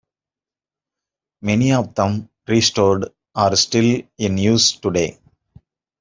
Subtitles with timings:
[1.43, 5.19] Many of them, restored, are still in use today.